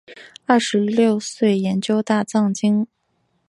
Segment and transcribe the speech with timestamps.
[0.47, 2.87] 二十六岁研究大藏经。